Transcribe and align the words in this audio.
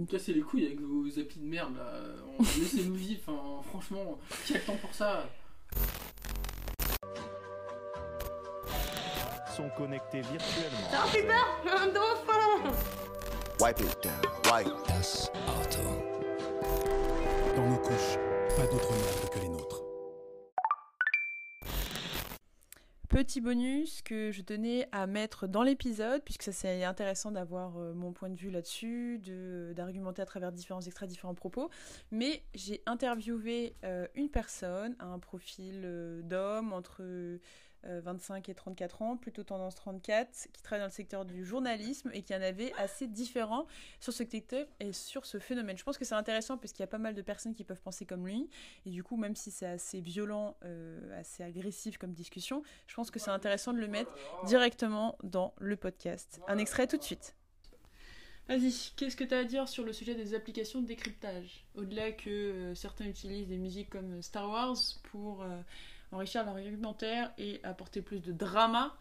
Vous 0.00 0.06
me 0.06 0.10
cassez 0.10 0.32
les 0.32 0.40
couilles 0.40 0.64
avec 0.64 0.80
vos 0.80 1.06
applis 1.20 1.40
de 1.40 1.46
merde 1.46 1.76
là. 1.76 1.92
On- 2.38 2.42
Laissez-nous 2.42 2.94
vivre, 2.94 3.20
enfin, 3.26 3.68
franchement, 3.68 4.18
qui 4.46 4.54
a 4.54 4.58
le 4.58 4.64
temps 4.64 4.76
pour 4.80 4.94
ça? 4.94 5.28
Sont 9.54 9.68
connectés 9.76 10.22
virtuellement. 10.22 10.90
Ça 10.90 11.02
fait 11.08 11.22
peur 11.22 11.60
Un 11.66 11.88
dauphin 11.88 12.72
Wipe 13.60 13.80
it 13.80 13.98
down. 14.02 14.54
Wipe. 14.54 14.72
Das 14.88 15.30
Auto. 15.46 15.82
Dans 17.56 17.68
nos 17.68 17.76
couches, 17.76 18.16
pas 18.56 18.66
d'autre 18.68 18.90
merde 18.92 19.30
que 19.34 19.38
les 19.38 19.48
nôtres. 19.50 19.69
Petit 23.10 23.40
bonus 23.40 24.02
que 24.02 24.30
je 24.30 24.40
tenais 24.40 24.86
à 24.92 25.08
mettre 25.08 25.48
dans 25.48 25.64
l'épisode, 25.64 26.22
puisque 26.22 26.44
ça 26.44 26.52
c'est 26.52 26.84
intéressant 26.84 27.32
d'avoir 27.32 27.76
euh, 27.76 27.92
mon 27.92 28.12
point 28.12 28.30
de 28.30 28.36
vue 28.36 28.50
là-dessus, 28.50 29.18
de- 29.18 29.72
d'argumenter 29.74 30.22
à 30.22 30.26
travers 30.26 30.52
différents 30.52 30.80
extraits, 30.80 31.08
différents 31.08 31.34
propos. 31.34 31.70
Mais 32.12 32.44
j'ai 32.54 32.80
interviewé 32.86 33.74
euh, 33.84 34.06
une 34.14 34.28
personne, 34.28 34.94
un 35.00 35.18
profil 35.18 35.82
euh, 35.84 36.22
d'homme 36.22 36.72
entre 36.72 37.02
25 37.84 38.48
et 38.48 38.54
34 38.54 39.02
ans, 39.02 39.16
plutôt 39.16 39.42
tendance 39.42 39.74
34, 39.74 40.48
qui 40.52 40.62
travaille 40.62 40.80
dans 40.80 40.86
le 40.86 40.92
secteur 40.92 41.24
du 41.24 41.44
journalisme 41.44 42.10
et 42.12 42.22
qui 42.22 42.34
en 42.34 42.42
avait 42.42 42.72
assez 42.78 43.06
différent 43.06 43.66
sur 44.00 44.12
ce 44.12 44.24
secteur 44.24 44.66
et 44.80 44.92
sur 44.92 45.26
ce 45.26 45.38
phénomène. 45.38 45.76
Je 45.76 45.84
pense 45.84 45.98
que 45.98 46.04
c'est 46.04 46.14
intéressant 46.14 46.58
parce 46.58 46.72
qu'il 46.72 46.80
y 46.80 46.84
a 46.84 46.88
pas 46.88 46.98
mal 46.98 47.14
de 47.14 47.22
personnes 47.22 47.54
qui 47.54 47.64
peuvent 47.64 47.80
penser 47.80 48.06
comme 48.06 48.26
lui. 48.26 48.48
Et 48.86 48.90
du 48.90 49.02
coup, 49.02 49.16
même 49.16 49.36
si 49.36 49.50
c'est 49.50 49.66
assez 49.66 50.00
violent, 50.00 50.56
euh, 50.64 51.18
assez 51.18 51.42
agressif 51.42 51.98
comme 51.98 52.12
discussion, 52.12 52.62
je 52.86 52.94
pense 52.94 53.10
que 53.10 53.18
c'est 53.18 53.30
intéressant 53.30 53.72
de 53.72 53.78
le 53.78 53.88
mettre 53.88 54.12
directement 54.46 55.16
dans 55.22 55.54
le 55.58 55.76
podcast. 55.76 56.40
Un 56.48 56.58
extrait 56.58 56.86
tout 56.86 56.96
de 56.96 57.02
suite. 57.02 57.34
Vas-y, 58.48 58.92
qu'est-ce 58.96 59.16
que 59.16 59.22
tu 59.22 59.32
as 59.32 59.38
à 59.38 59.44
dire 59.44 59.68
sur 59.68 59.84
le 59.84 59.92
sujet 59.92 60.16
des 60.16 60.34
applications 60.34 60.80
de 60.80 60.86
décryptage? 60.86 61.64
Au-delà 61.76 62.10
que 62.10 62.30
euh, 62.30 62.74
certains 62.74 63.04
utilisent 63.04 63.46
des 63.46 63.58
musiques 63.58 63.90
comme 63.90 64.22
Star 64.22 64.50
Wars 64.50 64.76
pour 65.04 65.42
euh, 65.42 65.60
enrichir 66.12 66.44
leur 66.44 66.56
argumentaire 66.56 67.32
et 67.38 67.60
apporter 67.62 68.02
plus 68.02 68.20
de 68.20 68.32
drama 68.32 68.96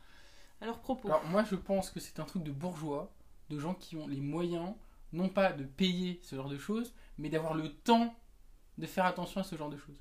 à 0.61 0.65
leurs 0.65 0.79
propos. 0.79 1.07
Alors 1.07 1.25
moi 1.25 1.43
je 1.43 1.55
pense 1.55 1.89
que 1.89 1.99
c'est 1.99 2.19
un 2.19 2.25
truc 2.25 2.43
de 2.43 2.51
bourgeois, 2.51 3.11
de 3.49 3.59
gens 3.59 3.73
qui 3.73 3.95
ont 3.95 4.07
les 4.07 4.19
moyens, 4.19 4.73
non 5.13 5.29
pas 5.29 5.51
de 5.51 5.63
payer 5.63 6.19
ce 6.23 6.35
genre 6.35 6.49
de 6.49 6.57
choses, 6.57 6.93
mais 7.17 7.29
d'avoir 7.29 7.53
le 7.53 7.73
temps 7.73 8.15
de 8.77 8.85
faire 8.85 9.05
attention 9.05 9.41
à 9.41 9.43
ce 9.43 9.55
genre 9.55 9.69
de 9.69 9.77
choses. 9.77 9.99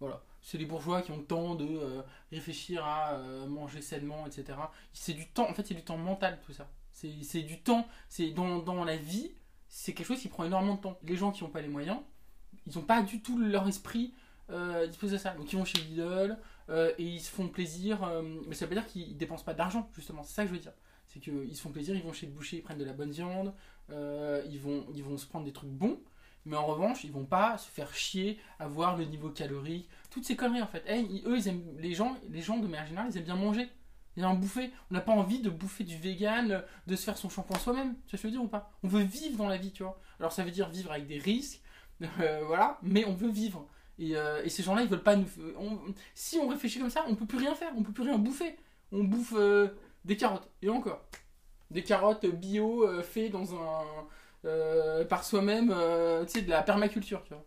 Voilà. 0.00 0.22
C'est 0.40 0.58
les 0.58 0.66
bourgeois 0.66 1.02
qui 1.02 1.10
ont 1.10 1.18
le 1.18 1.24
temps 1.24 1.54
de 1.54 1.66
euh, 1.66 2.02
réfléchir 2.30 2.84
à 2.84 3.14
euh, 3.14 3.46
manger 3.46 3.82
sainement, 3.82 4.26
etc. 4.26 4.58
C'est 4.92 5.14
du 5.14 5.28
temps, 5.28 5.48
en 5.48 5.54
fait 5.54 5.66
c'est 5.66 5.74
du 5.74 5.82
temps 5.82 5.98
mental 5.98 6.38
tout 6.46 6.52
ça. 6.52 6.68
C'est 6.92 7.42
du 7.42 7.60
temps, 7.60 7.86
c'est 8.08 8.30
dans, 8.30 8.58
dans 8.58 8.82
la 8.82 8.96
vie, 8.96 9.30
c'est 9.68 9.94
quelque 9.94 10.06
chose 10.06 10.20
qui 10.20 10.26
prend 10.26 10.44
énormément 10.44 10.74
de 10.74 10.80
temps. 10.80 10.98
Les 11.04 11.14
gens 11.14 11.30
qui 11.30 11.44
n'ont 11.44 11.50
pas 11.50 11.60
les 11.60 11.68
moyens, 11.68 11.98
ils 12.66 12.76
n'ont 12.76 12.84
pas 12.84 13.02
du 13.02 13.22
tout 13.22 13.38
leur 13.38 13.68
esprit 13.68 14.14
euh, 14.50 14.86
disposé 14.86 15.16
à 15.16 15.18
ça. 15.18 15.30
Donc 15.34 15.52
ils 15.52 15.56
vont 15.58 15.64
chez 15.64 15.78
Lidl 15.78 16.38
euh, 16.70 16.92
et 16.98 17.04
ils 17.04 17.20
se 17.20 17.30
font 17.30 17.48
plaisir, 17.48 18.02
euh, 18.04 18.22
mais 18.46 18.54
ça 18.54 18.66
veut 18.66 18.74
pas 18.74 18.80
dire 18.80 18.90
qu'ils 18.90 19.16
dépensent 19.16 19.44
pas 19.44 19.54
d'argent 19.54 19.90
justement, 19.94 20.22
c'est 20.22 20.34
ça 20.34 20.42
que 20.42 20.48
je 20.48 20.54
veux 20.54 20.60
dire. 20.60 20.72
C'est 21.06 21.20
qu'ils 21.20 21.56
se 21.56 21.62
font 21.62 21.70
plaisir, 21.70 21.94
ils 21.96 22.02
vont 22.02 22.12
chez 22.12 22.26
le 22.26 22.32
boucher, 22.32 22.58
ils 22.58 22.62
prennent 22.62 22.78
de 22.78 22.84
la 22.84 22.92
bonne 22.92 23.10
viande, 23.10 23.54
ils, 23.90 24.58
vont, 24.60 24.86
ils 24.94 25.02
vont 25.02 25.16
se 25.16 25.26
prendre 25.26 25.46
des 25.46 25.52
trucs 25.54 25.70
bons, 25.70 25.98
mais 26.44 26.56
en 26.56 26.66
revanche, 26.66 27.04
ils 27.04 27.12
vont 27.12 27.24
pas 27.24 27.56
se 27.58 27.70
faire 27.70 27.94
chier 27.94 28.38
à 28.58 28.68
voir 28.68 28.96
le 28.96 29.04
niveau 29.04 29.30
calorique, 29.30 29.88
toutes 30.10 30.24
ces 30.24 30.36
conneries 30.36 30.62
en 30.62 30.66
fait. 30.66 30.82
Eh, 30.86 30.98
ils- 31.00 31.22
eux, 31.26 31.36
ils 31.38 31.48
aiment, 31.48 31.64
les, 31.78 31.94
gens, 31.94 32.16
les 32.30 32.42
gens 32.42 32.58
de 32.58 32.66
manière 32.66 32.86
générale, 32.86 33.08
ils 33.10 33.16
aiment 33.18 33.24
bien 33.24 33.36
manger, 33.36 33.68
ils 34.16 34.22
aiment 34.24 34.38
bouffer. 34.38 34.70
On 34.90 34.94
n'a 34.94 35.00
pas 35.00 35.12
envie 35.12 35.40
de 35.40 35.48
bouffer 35.50 35.84
du 35.84 35.96
vegan, 35.96 36.62
de 36.86 36.96
se 36.96 37.04
faire 37.04 37.16
son 37.16 37.28
shampoing 37.30 37.58
soi-même, 37.58 37.94
tu 38.06 38.16
vois 38.16 38.20
je 38.22 38.26
veux 38.26 38.30
dire 38.30 38.42
ou 38.42 38.48
pas? 38.48 38.70
On 38.82 38.88
veut 38.88 39.02
vivre 39.02 39.38
dans 39.38 39.48
la 39.48 39.56
vie, 39.56 39.72
tu 39.72 39.82
vois. 39.82 39.98
Alors 40.20 40.32
ça 40.32 40.44
veut 40.44 40.50
dire 40.50 40.68
vivre 40.68 40.92
avec 40.92 41.06
des 41.06 41.18
risques, 41.18 41.62
voilà, 42.46 42.78
mais 42.82 43.04
on 43.06 43.14
veut 43.14 43.30
vivre. 43.30 43.66
Et, 43.98 44.16
euh, 44.16 44.42
et 44.44 44.48
ces 44.48 44.62
gens-là, 44.62 44.82
ils 44.82 44.88
veulent 44.88 45.02
pas 45.02 45.16
nous. 45.16 45.26
on- 45.58 45.78
si 46.14 46.38
on 46.38 46.48
réfléchit 46.48 46.78
comme 46.80 46.90
ça, 46.90 47.04
on 47.08 47.14
peut 47.16 47.26
plus 47.26 47.38
rien 47.38 47.54
faire, 47.54 47.72
on 47.76 47.82
peut 47.82 47.92
plus 47.92 48.04
rien 48.04 48.18
bouffer. 48.18 48.56
On 48.92 49.04
bouffe 49.04 49.34
euh, 49.36 49.68
des 50.04 50.16
carottes, 50.16 50.48
et 50.62 50.70
encore. 50.70 51.02
Des 51.70 51.82
carottes 51.84 52.26
bio 52.26 52.84
euh, 52.86 53.02
faites 53.02 53.32
dans 53.32 53.54
un. 53.54 53.82
euh, 54.44 55.04
par 55.04 55.24
soi-même, 55.24 55.72
euh, 55.74 56.24
tu 56.26 56.32
sais, 56.40 56.42
de 56.42 56.50
la 56.50 56.62
permaculture, 56.62 57.22
tu 57.24 57.34
vois. 57.34 57.44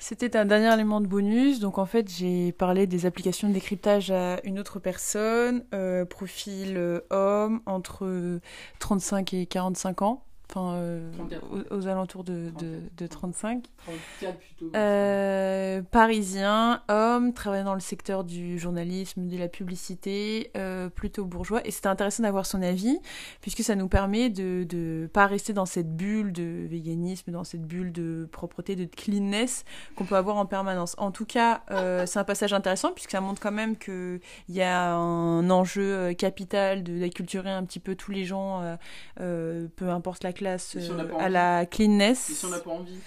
C'était 0.00 0.36
un 0.36 0.44
dernier 0.44 0.72
élément 0.72 1.00
de 1.00 1.06
bonus. 1.08 1.58
Donc 1.60 1.78
en 1.78 1.86
fait, 1.86 2.08
j'ai 2.10 2.52
parlé 2.52 2.86
des 2.86 3.04
applications 3.06 3.48
de 3.48 3.54
décryptage 3.54 4.10
à 4.12 4.40
une 4.44 4.58
autre 4.60 4.78
personne, 4.78 5.64
euh, 5.74 6.04
profil 6.04 6.76
euh, 6.76 7.00
homme 7.10 7.60
entre 7.66 8.38
35 8.78 9.34
et 9.34 9.46
45 9.46 10.02
ans, 10.02 10.24
enfin 10.50 10.74
euh, 10.76 11.10
34. 11.12 11.44
aux, 11.52 11.76
aux 11.76 11.86
alentours 11.86 12.24
de, 12.24 12.50
de, 12.58 12.80
de 12.96 13.06
35. 13.06 13.64
34 13.84 14.38
plutôt. 14.38 14.76
Euh, 14.76 15.82
parisien, 15.82 16.82
homme, 16.88 17.32
travaillant 17.32 17.64
dans 17.64 17.74
le 17.74 17.80
secteur 17.80 18.24
du 18.24 18.58
journalisme, 18.58 19.28
de 19.28 19.36
la 19.36 19.48
publicité, 19.48 20.50
euh, 20.56 20.88
plutôt 20.88 21.24
bourgeois. 21.24 21.60
Et 21.66 21.70
c'était 21.70 21.88
intéressant 21.88 22.22
d'avoir 22.22 22.46
son 22.46 22.62
avis, 22.62 22.98
puisque 23.40 23.62
ça 23.62 23.74
nous 23.74 23.88
permet 23.88 24.30
de 24.30 24.66
ne 24.72 25.06
pas 25.06 25.26
rester 25.26 25.52
dans 25.52 25.66
cette 25.66 25.94
bulle 25.94 26.32
de 26.32 26.66
véganisme, 26.68 27.30
dans 27.30 27.44
cette 27.44 27.62
bulle 27.62 27.92
de 27.92 28.28
propreté, 28.30 28.76
de 28.76 28.84
cleanness 28.84 29.64
qu'on 29.96 30.04
peut 30.04 30.16
avoir 30.16 30.36
en 30.36 30.46
permanence. 30.46 30.94
En 30.98 31.10
tout 31.10 31.26
cas, 31.26 31.62
c'est 32.06 32.18
un 32.18 32.24
passage 32.24 32.52
intéressant, 32.52 32.92
puisque 32.92 33.10
ça 33.10 33.20
montre 33.20 33.40
quand 33.40 33.52
même 33.52 33.76
qu'il 33.76 34.20
y 34.48 34.62
a 34.62 34.94
un 34.94 35.50
enjeu 35.50 36.12
capital 36.14 36.82
d'acculturer 36.82 37.50
un 37.50 37.64
petit 37.64 37.80
peu 37.80 37.94
tous 37.94 38.12
les 38.12 38.24
gens, 38.24 38.76
peu 39.16 39.88
importe 39.88 40.24
la 40.24 40.32
classe, 40.38 40.76
si 40.78 40.78
euh, 40.78 41.18
à 41.18 41.28
la 41.28 41.66
cleanness. 41.66 42.30
Et 42.30 42.34
si 42.34 42.44
on 42.46 42.48
n'a 42.50 42.58
pas 42.60 42.70
envie 42.70 42.98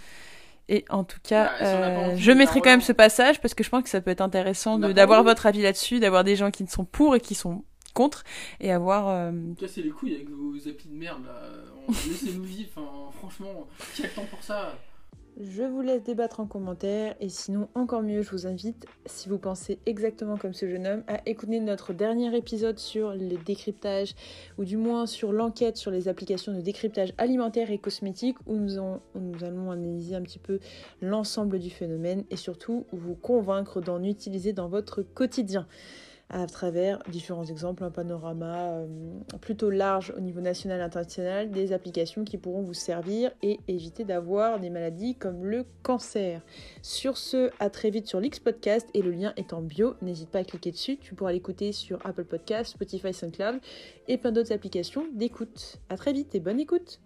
Et 0.69 0.85
en 0.89 1.03
tout 1.03 1.19
cas, 1.23 1.45
Bah, 1.45 1.51
si 1.57 1.63
euh, 1.65 1.97
envie 2.11 2.21
je 2.21 2.31
de 2.31 2.37
mettrai 2.37 2.61
quand 2.61 2.69
même 2.69 2.81
ce 2.81 2.93
passage 2.93 3.41
parce 3.41 3.53
que 3.53 3.63
je 3.63 3.69
pense 3.69 3.83
que 3.83 3.89
ça 3.89 4.01
peut 4.01 4.11
être 4.11 4.21
intéressant 4.21 4.77
d'avoir 4.77 5.23
votre 5.23 5.45
avis 5.45 5.61
là-dessus, 5.61 5.99
d'avoir 5.99 6.23
des 6.23 6.35
gens 6.35 6.51
qui 6.51 6.65
sont 6.67 6.85
pour 6.85 7.15
et 7.15 7.19
qui 7.19 7.35
sont 7.35 7.63
contre, 7.93 8.23
et 8.61 8.71
avoir... 8.71 9.09
euh, 9.09 9.31
cassez 9.59 9.81
les 9.81 9.89
couilles 9.89 10.15
avec 10.15 10.29
vos 10.29 10.55
applis 10.69 10.89
de 10.89 10.95
merde 10.95 11.23
là. 11.25 11.41
Laissez-nous 12.07 12.43
vivre, 12.43 12.69
enfin, 12.75 13.11
franchement, 13.17 13.67
qui 13.95 14.03
a 14.03 14.07
le 14.07 14.13
temps 14.13 14.27
pour 14.29 14.41
ça? 14.43 14.77
Je 15.39 15.63
vous 15.63 15.81
laisse 15.81 16.03
débattre 16.03 16.41
en 16.41 16.45
commentaire 16.45 17.15
et 17.21 17.29
sinon 17.29 17.69
encore 17.73 18.03
mieux 18.03 18.21
je 18.21 18.31
vous 18.31 18.47
invite, 18.47 18.85
si 19.05 19.29
vous 19.29 19.37
pensez 19.37 19.79
exactement 19.85 20.35
comme 20.35 20.53
ce 20.53 20.67
jeune 20.67 20.85
homme, 20.85 21.03
à 21.07 21.21
écouter 21.25 21.61
notre 21.61 21.93
dernier 21.93 22.35
épisode 22.35 22.77
sur 22.77 23.13
les 23.13 23.37
décryptages 23.37 24.13
ou 24.57 24.65
du 24.65 24.75
moins 24.75 25.05
sur 25.05 25.31
l'enquête 25.31 25.77
sur 25.77 25.89
les 25.89 26.09
applications 26.09 26.53
de 26.53 26.59
décryptage 26.59 27.13
alimentaire 27.17 27.71
et 27.71 27.77
cosmétique 27.77 28.37
où 28.45 28.57
nous, 28.57 28.77
où 28.77 29.19
nous 29.19 29.43
allons 29.43 29.71
analyser 29.71 30.15
un 30.15 30.21
petit 30.21 30.39
peu 30.39 30.59
l'ensemble 31.01 31.59
du 31.59 31.69
phénomène 31.69 32.25
et 32.29 32.35
surtout 32.35 32.85
vous 32.91 33.15
convaincre 33.15 33.79
d'en 33.79 34.03
utiliser 34.03 34.51
dans 34.51 34.67
votre 34.67 35.01
quotidien 35.01 35.65
à 36.31 36.47
travers 36.47 36.99
différents 37.09 37.45
exemples, 37.45 37.83
un 37.83 37.91
panorama 37.91 38.71
euh, 38.71 38.87
plutôt 39.41 39.69
large 39.69 40.13
au 40.15 40.21
niveau 40.21 40.39
national 40.39 40.79
et 40.79 40.83
international, 40.83 41.51
des 41.51 41.73
applications 41.73 42.23
qui 42.23 42.37
pourront 42.37 42.61
vous 42.61 42.73
servir 42.73 43.31
et 43.41 43.59
éviter 43.67 44.05
d'avoir 44.05 44.59
des 44.59 44.69
maladies 44.69 45.15
comme 45.15 45.45
le 45.45 45.65
cancer. 45.83 46.41
Sur 46.81 47.17
ce, 47.17 47.51
à 47.59 47.69
très 47.69 47.89
vite 47.89 48.07
sur 48.07 48.19
l'X 48.19 48.39
Podcast 48.39 48.87
et 48.93 49.01
le 49.01 49.11
lien 49.11 49.33
est 49.35 49.53
en 49.53 49.61
bio, 49.61 49.95
n'hésite 50.01 50.29
pas 50.29 50.39
à 50.39 50.43
cliquer 50.43 50.71
dessus, 50.71 50.97
tu 50.97 51.15
pourras 51.15 51.33
l'écouter 51.33 51.73
sur 51.73 51.99
Apple 52.05 52.25
Podcast, 52.25 52.71
Spotify, 52.71 53.13
SoundCloud 53.13 53.59
et 54.07 54.17
plein 54.17 54.31
d'autres 54.31 54.53
applications 54.53 55.05
d'écoute. 55.13 55.79
À 55.89 55.97
très 55.97 56.13
vite 56.13 56.33
et 56.33 56.39
bonne 56.39 56.59
écoute 56.59 56.99